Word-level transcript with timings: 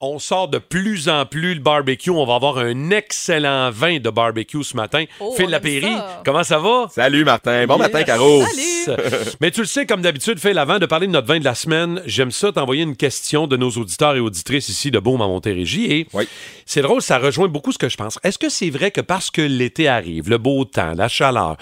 On 0.00 0.20
sort 0.20 0.46
de 0.46 0.58
plus 0.58 1.08
en 1.08 1.26
plus 1.26 1.54
le 1.54 1.60
barbecue. 1.60 2.10
On 2.10 2.24
va 2.24 2.36
avoir 2.36 2.58
un 2.58 2.90
excellent 2.90 3.72
vin 3.72 3.98
de 3.98 4.10
barbecue 4.10 4.62
ce 4.62 4.76
matin. 4.76 5.04
Oh, 5.18 5.34
Phil 5.36 5.50
Lapéry, 5.50 5.92
comment 6.24 6.44
ça 6.44 6.60
va? 6.60 6.86
Salut 6.88 7.24
Martin. 7.24 7.66
Bon 7.66 7.74
Yes. 7.74 7.82
matin, 7.82 8.04
Caro. 8.04 8.44
Salut. 8.46 8.96
Mais 9.40 9.50
tu 9.50 9.58
le 9.58 9.66
sais, 9.66 9.86
comme 9.86 10.00
d'habitude, 10.00 10.38
Phil, 10.38 10.56
avant 10.56 10.78
de 10.78 10.86
parler 10.86 11.08
de 11.08 11.12
notre 11.12 11.26
vin 11.26 11.40
de 11.40 11.44
la 11.44 11.56
semaine, 11.56 12.00
j'aime 12.06 12.30
ça 12.30 12.52
t'envoyer 12.52 12.84
une 12.84 12.94
question 12.94 13.48
de 13.48 13.56
nos 13.56 13.70
auditeurs 13.72 14.14
et 14.14 14.20
auditrices 14.20 14.68
ici 14.68 14.92
de 14.92 15.00
Beaume 15.00 15.20
à 15.20 15.26
Montérégie. 15.26 15.86
Et 15.92 16.06
Oui. 16.12 16.28
c'est 16.64 16.82
drôle, 16.82 17.02
ça 17.02 17.18
rejoint 17.18 17.48
beaucoup 17.48 17.72
ce 17.72 17.78
que 17.78 17.88
je 17.88 17.96
pense. 17.96 18.20
Est-ce 18.22 18.38
que 18.38 18.50
c'est 18.50 18.70
vrai 18.70 18.92
que 18.92 19.00
parce 19.00 19.32
que 19.32 19.42
l'été 19.42 19.88
arrive, 19.88 20.30
le 20.30 20.38
beau 20.38 20.64
temps, 20.64 20.92
la 20.96 21.08
chaleur, 21.08 21.56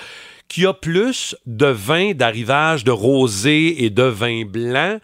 qu'il 0.48 0.64
y 0.64 0.66
a 0.66 0.74
plus 0.74 1.34
de 1.46 1.66
vins 1.68 2.12
d'arrivage 2.12 2.84
de 2.84 2.90
rosé 2.90 3.82
et 3.84 3.88
de 3.88 4.02
vin 4.02 4.44
blanc 4.44 4.98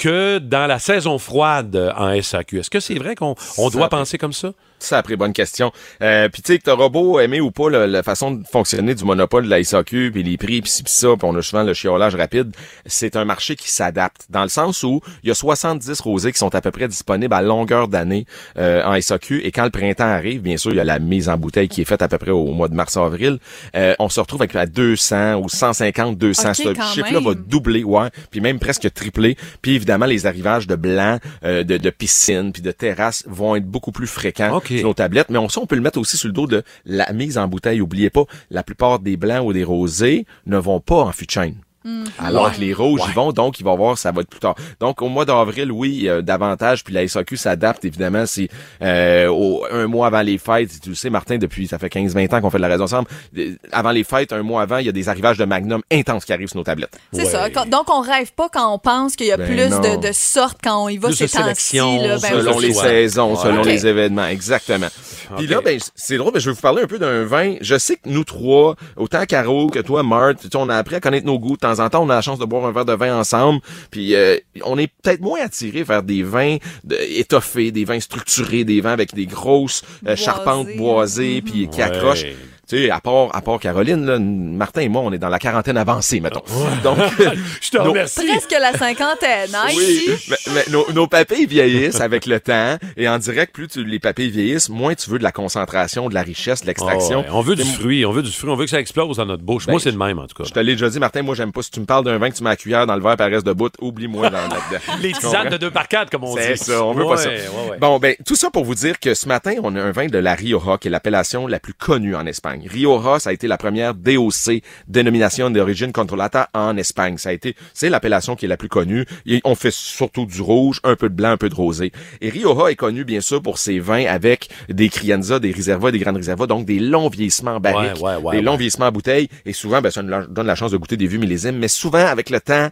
que 0.00 0.38
dans 0.38 0.66
la 0.66 0.78
saison 0.78 1.18
froide 1.18 1.92
en 1.94 2.20
SAQ? 2.20 2.60
Est-ce 2.60 2.70
que 2.70 2.80
c'est 2.80 2.94
vrai 2.94 3.14
qu'on 3.14 3.34
on 3.58 3.68
doit 3.68 3.90
penser 3.90 4.16
comme 4.16 4.32
ça? 4.32 4.52
Ça 4.78 4.96
a 4.96 5.02
pris 5.02 5.14
bonne 5.14 5.34
question. 5.34 5.72
Euh, 6.02 6.30
puis 6.30 6.40
tu 6.40 6.54
sais 6.54 6.58
que 6.58 6.64
t'auras 6.64 6.88
beau 6.88 7.20
aimer 7.20 7.38
ou 7.42 7.50
pas 7.50 7.68
la 7.68 8.02
façon 8.02 8.30
de 8.30 8.46
fonctionner 8.50 8.94
du 8.94 9.04
monopole 9.04 9.44
de 9.44 9.50
la 9.50 9.62
SAQ, 9.62 10.10
puis 10.10 10.22
les 10.22 10.38
prix, 10.38 10.62
puis 10.62 10.72
ça, 10.86 11.08
puis 11.18 11.28
on 11.28 11.36
a 11.36 11.42
souvent 11.42 11.64
le 11.64 11.74
chiolage 11.74 12.14
rapide, 12.14 12.56
c'est 12.86 13.14
un 13.16 13.26
marché 13.26 13.56
qui 13.56 13.70
s'adapte. 13.70 14.24
Dans 14.30 14.42
le 14.42 14.48
sens 14.48 14.82
où 14.82 15.02
il 15.22 15.28
y 15.28 15.30
a 15.30 15.34
70 15.34 16.00
rosés 16.00 16.32
qui 16.32 16.38
sont 16.38 16.54
à 16.54 16.62
peu 16.62 16.70
près 16.70 16.88
disponibles 16.88 17.34
à 17.34 17.42
longueur 17.42 17.88
d'année 17.88 18.24
euh, 18.56 18.82
en 18.84 18.98
SAQ, 18.98 19.42
et 19.44 19.52
quand 19.52 19.64
le 19.64 19.70
printemps 19.70 20.04
arrive, 20.04 20.40
bien 20.40 20.56
sûr, 20.56 20.70
il 20.70 20.78
y 20.78 20.80
a 20.80 20.84
la 20.84 20.98
mise 20.98 21.28
en 21.28 21.36
bouteille 21.36 21.68
qui 21.68 21.82
est 21.82 21.84
faite 21.84 22.00
à 22.00 22.08
peu 22.08 22.16
près 22.16 22.30
au 22.30 22.46
mois 22.46 22.68
de 22.68 22.74
mars-avril, 22.74 23.38
euh, 23.76 23.94
on 23.98 24.08
se 24.08 24.18
retrouve 24.18 24.40
avec 24.40 24.56
à 24.56 24.64
200 24.64 25.34
ou 25.34 25.50
150, 25.50 26.16
200. 26.16 26.48
Ok, 26.48 26.56
Ce 26.56 26.94
chiffre-là 26.94 27.20
va 27.20 27.34
doubler, 27.34 27.84
ouais, 27.84 28.08
puis 28.30 28.40
même 28.40 28.58
presque 28.58 28.90
tripler. 28.94 29.36
Puis 29.60 29.74
évidemment, 29.74 29.89
les 30.06 30.26
arrivages 30.26 30.66
de 30.66 30.76
blancs, 30.76 31.20
euh, 31.44 31.64
de, 31.64 31.76
de 31.76 31.90
piscines, 31.90 32.52
puis 32.52 32.62
de 32.62 32.72
terrasses 32.72 33.24
vont 33.26 33.56
être 33.56 33.66
beaucoup 33.66 33.92
plus 33.92 34.06
fréquents 34.06 34.60
sur 34.64 34.82
nos 34.82 34.94
tablettes. 34.94 35.30
Mais 35.30 35.38
on, 35.38 35.48
ça, 35.48 35.60
on 35.60 35.66
peut 35.66 35.76
le 35.76 35.82
mettre 35.82 35.98
aussi 35.98 36.16
sur 36.16 36.28
le 36.28 36.32
dos 36.34 36.46
de 36.46 36.62
la 36.84 37.12
mise 37.12 37.38
en 37.38 37.48
bouteille. 37.48 37.80
Oubliez 37.80 38.10
pas, 38.10 38.24
la 38.50 38.62
plupart 38.62 38.98
des 38.98 39.16
blancs 39.16 39.46
ou 39.46 39.52
des 39.52 39.64
rosés 39.64 40.26
ne 40.46 40.58
vont 40.58 40.80
pas 40.80 41.02
en 41.02 41.12
fût 41.12 41.26
de 41.26 41.54
chêne. 41.84 42.04
Alors 42.18 42.52
que 42.52 42.60
les 42.60 42.72
rouges 42.72 43.00
y 43.08 43.12
vont, 43.12 43.32
donc 43.32 43.60
ils 43.60 43.64
vont 43.64 43.76
voir, 43.76 43.96
ça 43.98 44.12
va 44.12 44.22
être 44.22 44.28
plus 44.30 44.40
tard. 44.40 44.54
Donc 44.80 45.02
au 45.02 45.08
mois 45.08 45.24
d'avril, 45.24 45.70
oui, 45.72 46.08
a 46.08 46.22
davantage, 46.22 46.84
puis 46.84 46.92
la 46.94 47.06
SAQ 47.06 47.36
s'adapte 47.36 47.84
évidemment. 47.84 48.24
C'est 48.26 48.48
euh, 48.82 49.28
au- 49.28 49.64
un 49.70 49.86
mois 49.86 50.06
avant 50.08 50.22
les 50.22 50.38
fêtes, 50.38 50.80
tu 50.82 50.90
le 50.90 50.94
sais, 50.94 51.10
Martin, 51.10 51.38
depuis 51.38 51.66
ça 51.66 51.78
fait 51.78 51.88
15-20 51.88 52.34
ans 52.34 52.40
qu'on 52.40 52.50
fait 52.50 52.58
de 52.58 52.62
la 52.62 52.68
raison 52.68 52.84
ensemble. 52.84 53.08
euh, 53.38 53.54
Avant 53.72 53.90
les 53.90 54.04
fêtes, 54.04 54.32
un 54.32 54.42
mois 54.42 54.62
avant, 54.62 54.78
il 54.78 54.86
y 54.86 54.88
a 54.88 54.92
des 54.92 55.08
arrivages 55.08 55.38
de 55.38 55.44
Magnum 55.44 55.82
intenses 55.92 56.24
qui 56.24 56.32
arrivent 56.32 56.48
sur 56.48 56.58
nos 56.58 56.64
tablettes. 56.64 56.98
C'est 57.12 57.24
Ouais. 57.24 57.30
ça. 57.30 57.50
Quand- 57.50 57.68
Donc, 57.68 57.88
on 57.92 58.00
rêve 58.00 58.32
pas 58.32 58.48
quand 58.52 58.72
on 58.74 58.78
pense 58.78 59.16
qu'il 59.16 59.26
y 59.26 59.32
a 59.32 59.36
Ben 59.36 59.46
plus 59.46 59.70
de, 59.80 59.96
de 60.08 60.12
sortes 60.12 60.58
quand 60.62 60.84
on 60.84 60.88
y 60.88 60.98
va 60.98 61.08
Plus 61.08 61.16
ces 61.16 61.28
temps-ci. 61.28 61.78
Ben 61.78 62.18
selon 62.18 62.58
les 62.58 62.68
Ouais. 62.76 62.82
saisons, 62.88 63.36
selon 63.36 63.62
les 63.62 63.86
événements, 63.86 64.26
exactement. 64.26 64.88
Puis 65.36 65.44
Ok. 65.46 65.50
là, 65.50 65.60
ben, 65.64 65.78
c'est 65.94 66.16
drôle, 66.16 66.32
mais 66.34 66.40
je 66.40 66.50
vais 66.50 66.54
vous 66.54 66.60
parler 66.60 66.82
un 66.82 66.86
peu 66.86 66.98
d'un 66.98 67.24
vin. 67.24 67.54
Je 67.60 67.78
sais 67.78 67.96
que 67.96 68.08
nous 68.08 68.24
trois, 68.24 68.74
autant 68.96 69.24
Caro 69.26 69.68
que 69.68 69.78
toi, 69.78 70.02
Marthe, 70.02 70.38
tu 70.40 70.48
sais, 70.48 70.56
on 70.56 70.68
a 70.68 70.76
appris 70.76 70.96
à 70.96 71.00
connaître 71.00 71.26
nos 71.26 71.38
goûts. 71.38 71.56
Temps 71.74 71.84
en 71.84 71.88
temps, 71.90 72.02
on 72.02 72.10
a 72.10 72.14
la 72.14 72.22
chance 72.22 72.38
de 72.38 72.44
boire 72.44 72.64
un 72.66 72.72
verre 72.72 72.84
de 72.84 72.92
vin 72.94 73.16
ensemble. 73.18 73.60
Puis 73.90 74.14
euh, 74.14 74.36
on 74.64 74.78
est 74.78 74.88
peut-être 75.02 75.20
moins 75.20 75.40
attiré 75.40 75.82
vers 75.82 76.02
des 76.02 76.22
vins 76.22 76.56
de- 76.84 76.96
étoffés, 77.18 77.70
des 77.72 77.84
vins 77.84 78.00
structurés, 78.00 78.64
des 78.64 78.80
vins 78.80 78.92
avec 78.92 79.14
des 79.14 79.26
grosses 79.26 79.82
euh, 80.06 80.16
charpentes 80.16 80.68
boisées, 80.76 81.42
puis 81.42 81.68
qui 81.68 81.80
Ouais. 82.22 82.36
Tu 82.70 82.76
sais, 82.84 82.90
à 82.90 83.00
part, 83.00 83.34
à 83.34 83.40
part 83.40 83.58
Caroline, 83.58 84.06
là, 84.06 84.18
Martin 84.20 84.82
et 84.82 84.88
moi, 84.88 85.02
on 85.04 85.12
est 85.12 85.18
dans 85.18 85.28
la 85.28 85.40
quarantaine 85.40 85.76
avancée, 85.76 86.20
mettons. 86.20 86.42
Donc, 86.84 86.98
Je 87.60 87.70
te 87.70 87.78
nos- 87.78 87.84
remercie. 87.90 88.24
Presque 88.24 88.52
la 88.60 88.72
cinquantaine. 88.78 89.52
Hein, 89.52 89.64
oui, 89.76 89.82
ici? 90.06 90.10
mais, 90.30 90.36
mais 90.54 90.64
nos, 90.70 90.86
nos 90.92 91.08
papilles 91.08 91.46
vieillissent 91.46 92.00
avec 92.00 92.26
le 92.26 92.38
temps 92.38 92.76
et 92.96 93.08
en 93.08 93.18
direct, 93.18 93.52
plus 93.52 93.66
tu, 93.66 93.84
les 93.84 93.98
papilles 93.98 94.30
vieillissent, 94.30 94.68
moins 94.68 94.94
tu 94.94 95.10
veux 95.10 95.18
de 95.18 95.24
la 95.24 95.32
concentration, 95.32 96.08
de 96.08 96.14
la 96.14 96.22
richesse, 96.22 96.60
de 96.62 96.68
l'extraction. 96.68 97.24
Ah 97.26 97.30
ouais, 97.32 97.36
On 97.38 97.40
veut 97.40 97.56
du 97.56 97.64
fruit, 97.64 98.06
on 98.06 98.12
veut 98.12 98.22
du 98.22 98.30
fruit, 98.30 98.48
on 98.50 98.54
veut 98.54 98.66
que 98.66 98.70
ça 98.70 98.78
explose 98.78 99.16
dans 99.16 99.26
notre 99.26 99.42
bouche. 99.42 99.66
Ben, 99.66 99.72
Moi, 99.72 99.80
c'est 99.80 99.90
le 99.90 99.98
même, 99.98 100.20
en 100.20 100.28
tout 100.28 100.40
cas. 100.40 100.44
Je 100.48 100.52
te 100.52 100.60
l'ai 100.60 100.72
déjà 100.74 100.88
dit, 100.90 101.00
Martin, 101.00 101.22
moi 101.22 101.34
j'aime 101.34 101.50
pas. 101.50 101.62
Si 101.62 101.72
tu 101.72 101.80
me 101.80 101.86
parles 101.86 102.04
d'un 102.04 102.18
vin 102.18 102.30
que 102.30 102.36
tu 102.36 102.44
mets 102.44 102.50
à 102.50 102.56
cuillère 102.56 102.86
dans 102.86 102.94
le 102.94 103.02
verre, 103.02 103.16
par 103.16 103.30
reste 103.30 103.46
de 103.46 103.52
bout, 103.52 103.72
oublie-moi 103.80 104.30
dans 104.30 104.38
là-dedans. 104.42 104.80
Les 105.02 105.10
tisanes 105.12 105.48
de 105.48 105.56
deux 105.56 105.72
par 105.72 105.88
quatre, 105.88 106.10
comme 106.10 106.22
on 106.22 106.36
dit. 106.36 106.42
C'est 106.42 106.56
ça, 106.56 106.84
on 106.84 106.92
veut 106.94 107.02
Ouais, 107.04 107.16
pas 107.16 107.16
ça. 107.16 107.30
ouais, 107.30 107.40
ouais. 107.72 107.78
Bon, 107.80 107.98
ben, 107.98 108.14
tout 108.24 108.36
ça 108.36 108.48
pour 108.50 108.64
vous 108.64 108.76
dire 108.76 109.00
que 109.00 109.14
ce 109.14 109.26
matin, 109.26 109.54
on 109.64 109.74
a 109.74 109.82
un 109.82 109.90
vin 109.90 110.06
de 110.06 110.18
la 110.18 110.34
Rioja, 110.36 110.78
qui 110.78 110.86
est 110.86 110.90
l'appellation 110.92 111.48
la 111.48 111.58
plus 111.58 111.74
connue 111.74 112.14
en 112.14 112.26
Espagne. 112.26 112.59
Rioja, 112.68 113.18
ça 113.18 113.30
a 113.30 113.32
été 113.32 113.46
la 113.46 113.58
première 113.58 113.94
DOC, 113.94 114.62
dénomination 114.88 115.50
d'origine 115.50 115.92
controlata 115.92 116.48
en 116.54 116.76
Espagne. 116.76 117.18
Ça 117.18 117.30
a 117.30 117.32
été, 117.32 117.56
c'est 117.74 117.88
l'appellation 117.88 118.36
qui 118.36 118.46
est 118.46 118.48
la 118.48 118.56
plus 118.56 118.68
connue. 118.68 119.06
Et 119.26 119.40
on 119.44 119.54
fait 119.54 119.72
surtout 119.72 120.26
du 120.26 120.40
rouge, 120.40 120.80
un 120.84 120.96
peu 120.96 121.08
de 121.08 121.14
blanc, 121.14 121.30
un 121.30 121.36
peu 121.36 121.48
de 121.48 121.54
rosé. 121.54 121.92
Et 122.20 122.30
Rioja 122.30 122.70
est 122.70 122.76
connu, 122.76 123.04
bien 123.04 123.20
sûr, 123.20 123.42
pour 123.42 123.58
ses 123.58 123.78
vins 123.78 124.06
avec 124.06 124.48
des 124.68 124.88
crianza, 124.88 125.38
des 125.38 125.52
reservas, 125.52 125.90
des 125.90 125.98
grandes 125.98 126.16
reservas, 126.16 126.46
donc 126.46 126.64
des 126.64 126.78
longs 126.78 127.08
vieillissements 127.08 127.56
en 127.56 127.60
barrique, 127.60 128.00
Ouais, 128.02 128.16
ouais, 128.16 128.22
ouais, 128.22 128.36
des 128.36 128.42
longs 128.42 128.56
vieillissements 128.56 128.86
en 128.86 128.92
bouteille. 128.92 129.28
Et 129.46 129.52
souvent, 129.52 129.80
ben, 129.80 129.90
ça 129.90 130.02
nous 130.02 130.26
donne 130.26 130.46
la 130.46 130.54
chance 130.54 130.70
de 130.70 130.76
goûter 130.76 130.96
des 130.96 131.06
vieux 131.06 131.18
millésimes. 131.18 131.56
Mais 131.56 131.68
souvent, 131.68 132.06
avec 132.06 132.30
le 132.30 132.40
temps, 132.40 132.68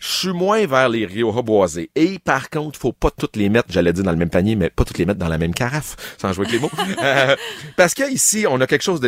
je 0.00 0.08
suis 0.08 0.32
moins 0.32 0.66
vers 0.66 0.88
les 0.88 1.06
Rioja 1.06 1.42
boisés. 1.42 1.90
Et 1.94 2.18
par 2.18 2.50
contre, 2.50 2.78
faut 2.78 2.92
pas 2.92 3.10
toutes 3.10 3.36
les 3.36 3.48
mettre, 3.48 3.68
j'allais 3.70 3.92
dire 3.92 4.04
dans 4.04 4.10
le 4.10 4.16
même 4.16 4.30
panier, 4.30 4.56
mais 4.56 4.70
pas 4.70 4.84
toutes 4.84 4.98
les 4.98 5.06
mettre 5.06 5.18
dans 5.18 5.28
la 5.28 5.38
même 5.38 5.54
carafe, 5.54 5.96
sans 6.20 6.32
jouer 6.32 6.46
avec 6.46 6.60
les 6.60 6.60
mots. 6.60 6.70
Euh, 7.02 7.36
parce 7.76 7.94
que 7.94 8.10
ici, 8.12 8.44
on 8.48 8.60
a 8.60 8.66
quelque 8.66 8.82
chose 8.82 9.00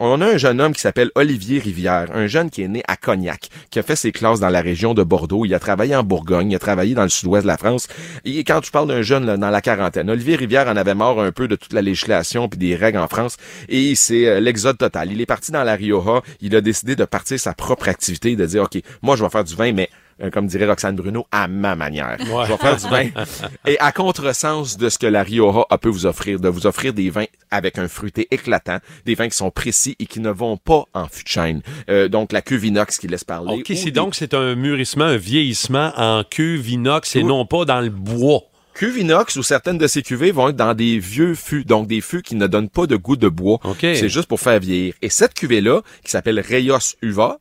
On 0.00 0.20
a 0.20 0.26
un 0.26 0.36
jeune 0.36 0.60
homme 0.60 0.74
qui 0.74 0.80
s'appelle 0.80 1.10
Olivier 1.14 1.58
Rivière, 1.58 2.08
un 2.12 2.26
jeune 2.26 2.50
qui 2.50 2.62
est 2.62 2.68
né 2.68 2.82
à 2.88 2.96
Cognac, 2.96 3.48
qui 3.70 3.78
a 3.78 3.82
fait 3.82 3.96
ses 3.96 4.10
classes 4.12 4.40
dans 4.40 4.48
la 4.48 4.60
région 4.60 4.94
de 4.94 5.02
Bordeaux. 5.02 5.44
Il 5.44 5.54
a 5.54 5.58
travaillé 5.58 5.94
en 5.94 6.02
Bourgogne, 6.02 6.50
il 6.50 6.56
a 6.56 6.58
travaillé 6.58 6.94
dans 6.94 7.02
le 7.02 7.08
sud-ouest 7.08 7.44
de 7.44 7.48
la 7.48 7.56
France. 7.56 7.88
Et 8.24 8.42
quand 8.44 8.60
tu 8.60 8.70
parles 8.70 8.88
d'un 8.88 9.02
jeune 9.02 9.24
là, 9.26 9.36
dans 9.36 9.50
la 9.50 9.60
quarantaine, 9.60 10.10
Olivier 10.10 10.36
Rivière 10.36 10.68
en 10.68 10.76
avait 10.76 10.94
marre 10.94 11.20
un 11.20 11.32
peu 11.32 11.48
de 11.48 11.56
toute 11.56 11.72
la 11.72 11.82
législation 11.82 12.48
puis 12.48 12.58
des 12.58 12.74
règles 12.74 12.98
en 12.98 13.08
France. 13.08 13.36
Et 13.68 13.94
c'est 13.94 14.26
euh, 14.26 14.40
l'exode 14.40 14.78
total. 14.78 15.12
Il 15.12 15.20
est 15.20 15.26
parti 15.26 15.52
dans 15.52 15.64
la 15.64 15.74
Rioja. 15.74 16.22
Il 16.40 16.56
a 16.56 16.60
décidé 16.60 16.96
de 16.96 17.04
partir 17.04 17.38
sa 17.38 17.54
propre 17.54 17.88
activité, 17.88 18.34
de 18.36 18.46
dire, 18.46 18.64
OK, 18.64 18.80
moi, 19.02 19.16
je 19.16 19.22
vais 19.22 19.30
faire 19.30 19.44
du 19.44 19.54
vin, 19.54 19.72
mais 19.72 19.88
euh, 20.22 20.30
comme 20.30 20.46
dirait 20.46 20.66
Roxane 20.66 20.96
Bruno, 20.96 21.26
à 21.30 21.48
ma 21.48 21.74
manière. 21.76 22.16
Je 22.20 22.24
vais 22.52 22.56
faire 22.56 22.76
du 22.76 22.88
vin. 22.88 23.08
Et 23.66 23.78
à 23.80 23.92
contresens 23.92 24.76
de 24.78 24.88
ce 24.88 24.98
que 24.98 25.06
la 25.06 25.22
Rioja 25.22 25.64
a 25.70 25.78
peut 25.78 25.88
vous 25.88 26.06
offrir, 26.06 26.40
de 26.40 26.48
vous 26.48 26.66
offrir 26.66 26.92
des 26.92 27.10
vins 27.10 27.26
avec 27.50 27.78
un 27.78 27.88
fruité 27.88 28.26
éclatant, 28.30 28.78
des 29.04 29.14
vins 29.14 29.28
qui 29.28 29.36
sont 29.36 29.50
précis 29.50 29.96
et 29.98 30.06
qui 30.06 30.20
ne 30.20 30.30
vont 30.30 30.56
pas 30.56 30.84
en 30.94 31.06
fût 31.08 31.24
de 31.24 31.28
chêne. 31.28 31.62
Euh, 31.90 32.08
donc 32.08 32.32
la 32.32 32.42
cuve 32.42 32.64
inox 32.64 32.98
qui 32.98 33.08
laisse 33.08 33.24
parler. 33.24 33.54
OK, 33.60 33.64
c'est 33.68 33.84
des- 33.86 33.90
donc 33.92 34.14
c'est 34.14 34.34
un 34.34 34.54
mûrissement, 34.54 35.04
un 35.04 35.16
vieillissement 35.16 35.92
en 35.96 36.24
cuve 36.24 36.68
inox 36.70 37.14
et 37.16 37.22
non 37.22 37.44
pas 37.46 37.64
dans 37.64 37.80
le 37.80 37.90
bois. 37.90 38.40
Cuve 38.74 38.98
inox 38.98 39.36
ou 39.36 39.42
certaines 39.42 39.78
de 39.78 39.86
ces 39.86 40.02
cuvées 40.02 40.32
vont 40.32 40.50
être 40.50 40.56
dans 40.56 40.74
des 40.74 40.98
vieux 40.98 41.34
fûts, 41.34 41.64
donc 41.64 41.86
des 41.88 42.02
fûts 42.02 42.20
qui 42.20 42.34
ne 42.34 42.46
donnent 42.46 42.68
pas 42.68 42.86
de 42.86 42.96
goût 42.96 43.16
de 43.16 43.28
bois. 43.28 43.58
OK. 43.64 43.78
C'est 43.80 44.10
juste 44.10 44.28
pour 44.28 44.38
faire 44.38 44.60
vieillir. 44.60 44.92
Et 45.00 45.08
cette 45.08 45.32
cuvée-là, 45.32 45.80
qui 46.04 46.10
s'appelle 46.10 46.38
Rayos 46.40 46.76
Uva, 47.00 47.38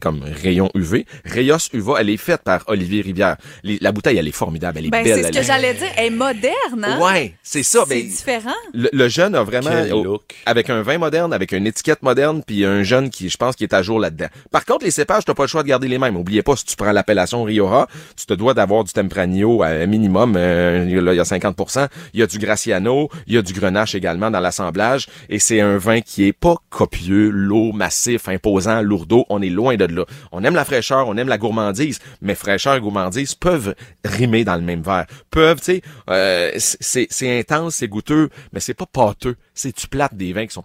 comme 0.00 0.22
rayon 0.42 0.70
UV, 0.74 1.04
Rayos 1.24 1.58
Uva, 1.74 1.96
elle 2.00 2.08
est 2.10 2.16
faite 2.16 2.42
par 2.42 2.64
Olivier 2.68 3.02
Rivière. 3.02 3.36
Les- 3.62 3.78
la 3.80 3.92
bouteille, 3.92 4.16
elle 4.16 4.26
est 4.28 4.32
formidable, 4.32 4.78
elle 4.78 4.86
est 4.86 4.90
Ben, 4.90 5.04
belle. 5.04 5.16
c'est 5.18 5.22
ce 5.24 5.32
que 5.32 5.38
est- 5.38 5.42
j'allais 5.42 5.74
dire. 5.74 5.88
Elle 5.96 6.06
est 6.06 6.10
moderne, 6.16 6.84
hein? 6.84 6.98
Ouais, 7.00 7.34
c'est 7.42 7.62
ça. 7.62 7.84
C'est 7.86 7.94
Ben, 8.02 8.08
différent. 8.08 8.50
le, 8.72 8.88
le 8.92 9.08
jeune 9.08 9.34
a 9.34 9.42
vraiment 9.42 9.70
Quel 9.70 9.90
look. 9.90 10.22
avec 10.46 10.70
un 10.70 10.80
vin 10.82 10.96
moderne, 10.98 11.32
avec 11.34 11.52
une 11.52 11.66
étiquette 11.66 12.02
moderne, 12.02 12.42
puis 12.46 12.64
un 12.64 12.82
jeune 12.82 13.10
qui, 13.10 13.28
je 13.28 13.36
pense, 13.36 13.56
qui 13.56 13.64
est 13.64 13.74
à 13.74 13.82
jour 13.82 14.00
là-dedans. 14.00 14.28
Par 14.50 14.64
contre, 14.64 14.84
les 14.86 14.90
cépages, 14.90 15.24
t'as 15.26 15.34
pas 15.34 15.42
le 15.44 15.48
choix 15.48 15.62
de 15.62 15.68
garder 15.68 15.88
les 15.88 15.98
mêmes. 15.98 16.16
Oubliez 16.16 16.42
pas, 16.42 16.56
si 16.56 16.64
tu 16.64 16.74
prends 16.76 16.92
l'appellation 16.92 17.42
Rioja, 17.44 17.86
tu 18.16 18.24
te 18.26 18.34
dois 18.34 18.54
d'avoir 18.54 18.84
du 18.84 18.92
Tempranillo 18.92 19.62
à 19.62 19.66
un 19.68 19.86
minimum. 19.86 20.34
euh, 20.36 21.00
là, 21.02 21.12
il 21.12 21.16
y 21.16 21.20
a 21.20 21.24
50%. 21.24 21.88
Il 22.14 22.20
y 22.20 22.22
a 22.22 22.26
du 22.26 22.38
Graciano, 22.38 23.08
il 23.26 23.34
y 23.34 23.38
a 23.38 23.42
du 23.42 23.52
Grenache 23.52 23.94
également 23.94 24.30
dans 24.30 24.40
l'assemblage, 24.40 25.06
et 25.28 25.38
c'est 25.38 25.60
un 25.60 25.76
vin 25.78 26.00
qui 26.00 26.26
est 26.26 26.32
pas 26.32 26.56
copieux, 26.70 27.28
lourd, 27.30 27.74
massif, 27.74 28.28
imposant, 28.28 28.80
lourdeau. 28.82 29.26
On 29.28 29.42
est 29.42 29.50
loin 29.58 29.76
de 29.76 29.84
là. 29.84 30.04
On 30.32 30.44
aime 30.44 30.54
la 30.54 30.64
fraîcheur, 30.64 31.08
on 31.08 31.16
aime 31.16 31.28
la 31.28 31.38
gourmandise, 31.38 31.98
mais 32.22 32.34
fraîcheur 32.34 32.76
et 32.76 32.80
gourmandise 32.80 33.34
peuvent 33.34 33.74
rimer 34.04 34.44
dans 34.44 34.56
le 34.56 34.62
même 34.62 34.82
verre. 34.82 35.06
Peuvent, 35.30 35.58
tu 35.58 35.64
sais, 35.64 35.82
euh, 36.08 36.52
c'est 36.58 37.38
intense, 37.38 37.76
c'est 37.76 37.88
goûteux, 37.88 38.30
mais 38.52 38.60
c'est 38.60 38.74
pas 38.74 38.86
pâteux. 38.86 39.36
C'est 39.54 39.72
tu 39.72 39.88
plates 39.88 40.14
des 40.14 40.32
vins 40.32 40.46
qui 40.46 40.54
sont 40.54 40.64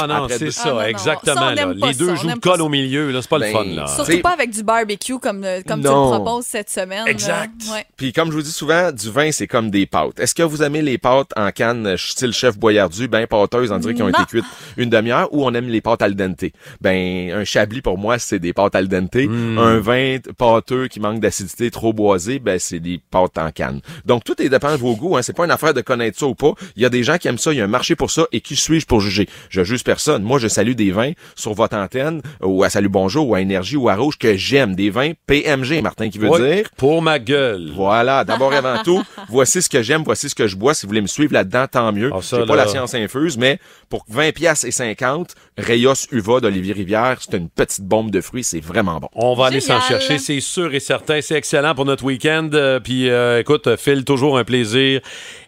Ah 0.00 0.06
non, 0.06 0.26
c'est 0.28 0.38
deux- 0.38 0.50
ça, 0.50 0.62
Ah 0.66 0.68
non, 0.70 0.74
non. 0.76 0.82
exactement. 0.86 1.34
Ça, 1.34 1.54
là. 1.54 1.72
Les 1.74 1.94
deux 1.94 2.14
joues 2.16 2.32
de 2.32 2.38
colle 2.38 2.62
au 2.62 2.68
milieu, 2.68 3.10
là, 3.10 3.20
c'est 3.22 3.28
pas 3.30 3.38
le 3.38 3.44
Ben, 3.44 3.52
fun. 3.52 3.64
Là. 3.64 3.86
Surtout 3.86 4.20
pas 4.22 4.30
avec 4.30 4.50
du 4.50 4.62
barbecue 4.62 5.18
comme, 5.18 5.44
euh, 5.44 5.60
comme 5.66 5.80
tu 5.80 5.86
le 5.88 5.92
proposes 5.92 6.46
cette 6.46 6.70
semaine. 6.70 7.04
là. 7.04 7.10
Exact. 7.10 7.52
Ouais. 7.72 7.84
Puis 7.96 8.12
comme 8.12 8.30
je 8.30 8.36
vous 8.36 8.42
dis 8.42 8.52
souvent, 8.52 8.90
du 8.92 9.10
vin, 9.10 9.30
c'est 9.32 9.46
comme 9.46 9.70
des 9.70 9.86
pâtes. 9.86 10.18
Est-ce 10.20 10.34
que 10.34 10.42
vous 10.42 10.62
aimez 10.62 10.82
les 10.82 10.98
pâtes 10.98 11.30
en 11.36 11.50
canne 11.50 11.86
euh, 11.86 11.96
style 11.96 12.32
chef 12.32 12.58
boyardu, 12.58 13.08
ben 13.08 13.26
pâteuses, 13.26 13.70
on 13.72 13.78
dirait 13.78 13.94
qu'ils 13.94 14.02
ont 14.04 14.08
été 14.08 14.24
cuites 14.26 14.44
une 14.76 14.90
demi-heure, 14.90 15.28
ou 15.32 15.44
on 15.44 15.52
aime 15.54 15.68
les 15.68 15.80
pâtes 15.80 16.02
al 16.02 16.14
dente? 16.14 16.44
Ben, 16.80 17.30
un 17.32 17.44
chablis, 17.44 17.82
pour 17.82 17.98
moi, 17.98 18.18
c'est 18.18 18.38
des 18.38 18.52
pâtes 18.52 18.74
al 18.74 18.88
dente. 18.88 19.14
Mm. 19.14 19.58
Un 19.58 19.78
vin 19.80 20.16
pâteux 20.38 20.88
qui 20.88 21.00
manque 21.00 21.20
d'acidité, 21.20 21.70
trop 21.70 21.92
boisé, 21.92 22.38
ben 22.38 22.58
c'est 22.58 22.80
des 22.80 23.00
pâtes 23.10 23.38
en 23.38 23.50
canne. 23.50 23.80
Donc, 24.04 24.24
tout 24.24 24.40
est 24.42 24.48
dépend 24.48 24.72
de 24.72 24.76
vos 24.76 24.94
goûts. 24.96 25.16
Hein. 25.16 25.22
C'est 25.22 25.36
pas 25.36 25.44
une 25.44 25.50
affaire 25.50 25.74
de 25.74 25.80
connaître 25.80 26.18
ça 26.18 26.26
ou 26.26 26.34
pas. 26.34 26.52
Il 26.76 26.82
y 26.82 26.86
a 26.86 26.88
des 26.88 27.02
gens 27.02 27.18
qui 27.18 27.28
aiment 27.28 27.38
ça, 27.38 27.52
il 27.52 27.58
y 27.58 27.60
a 27.60 27.64
un 27.64 27.68
marché 27.68 27.96
pour 27.96 28.10
ça, 28.10 28.26
et 28.32 28.40
qui 28.40 28.56
suis-je 28.56 28.86
pour 28.86 29.00
juger? 29.00 29.28
Je 29.50 29.62
juge 29.64 29.81
personne. 29.82 30.22
Moi, 30.22 30.38
je 30.38 30.48
salue 30.48 30.72
des 30.72 30.90
vins 30.90 31.12
sur 31.34 31.54
votre 31.54 31.76
antenne, 31.76 32.22
ou 32.42 32.64
à 32.64 32.70
Salut 32.70 32.88
Bonjour, 32.88 33.28
ou 33.28 33.34
à 33.34 33.40
Énergie, 33.40 33.76
ou 33.76 33.88
à 33.88 33.96
Rouge, 33.96 34.18
que 34.18 34.36
j'aime. 34.36 34.74
Des 34.74 34.90
vins 34.90 35.12
PMG, 35.26 35.82
Martin, 35.82 36.08
qui 36.08 36.18
veut 36.18 36.30
dire. 36.30 36.68
Pour 36.76 37.02
ma 37.02 37.18
gueule. 37.18 37.70
Voilà, 37.74 38.24
d'abord 38.32 38.52
et 38.52 38.56
avant 38.56 38.82
tout, 38.82 39.02
voici 39.28 39.62
ce 39.62 39.68
que 39.68 39.82
j'aime, 39.82 40.02
voici 40.04 40.28
ce 40.28 40.34
que 40.34 40.46
je 40.46 40.56
bois. 40.56 40.74
Si 40.74 40.86
vous 40.86 40.90
voulez 40.90 41.00
me 41.00 41.06
suivre 41.06 41.32
là-dedans, 41.32 41.66
tant 41.70 41.92
mieux. 41.92 42.10
Ah, 42.14 42.22
ça, 42.22 42.40
J'ai 42.40 42.46
pas 42.46 42.56
la 42.56 42.66
science 42.66 42.94
infuse, 42.94 43.36
mais 43.36 43.58
pour 43.88 44.04
20 44.08 44.32
pièces 44.32 44.64
et 44.64 44.70
50, 44.70 45.34
Rayos 45.58 45.94
Uva 46.10 46.40
d'Olivier 46.40 46.72
Rivière, 46.72 47.18
c'est 47.20 47.36
une 47.36 47.48
petite 47.48 47.84
bombe 47.84 48.10
de 48.10 48.20
fruits, 48.20 48.44
c'est 48.44 48.60
vraiment 48.60 48.98
bon. 49.00 49.08
On 49.14 49.34
va 49.34 49.46
aller 49.46 49.60
s'en 49.60 49.80
chercher, 49.80 50.18
c'est 50.18 50.40
sûr 50.40 50.74
et 50.74 50.80
certain. 50.80 51.20
C'est 51.20 51.34
excellent 51.34 51.74
pour 51.74 51.84
notre 51.84 52.04
week-end. 52.04 52.48
Euh, 52.54 52.80
Puis, 52.80 53.10
euh, 53.10 53.40
écoute, 53.40 53.76
Phil, 53.76 54.04
toujours 54.04 54.38
un 54.38 54.44
plaisir 54.44 55.00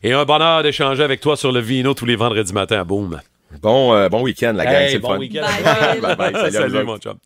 et 0.03 0.13
un 0.13 0.25
bonheur 0.25 0.63
d'échanger 0.63 1.03
avec 1.03 1.21
toi 1.21 1.37
sur 1.37 1.53
le 1.53 1.61
vino 1.61 1.95
tous 1.95 2.07
les 2.07 2.17
vendredis 2.17 2.53
matins 2.53 2.81
à 2.81 2.85
Boom. 2.85 3.21
Bon, 3.63 3.95
euh, 3.95 4.09
bon 4.09 4.23
week-end, 4.23 4.53
la 4.55 4.65
gang, 4.65 4.75
Hey, 4.75 4.89
c'est 4.89 4.95
le 4.95 5.01
bon 5.01 5.19
week-end. 5.19 5.43
Bye. 5.43 6.01
Bye 6.01 6.17
bye, 6.17 6.33
salut 6.33 6.53
Salut, 6.53 6.85
mon 6.85 6.99
chum. 6.99 7.19